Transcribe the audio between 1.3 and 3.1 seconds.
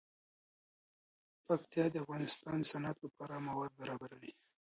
پکتیا د افغانستان د صنعت